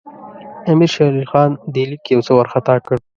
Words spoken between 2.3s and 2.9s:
وارخطا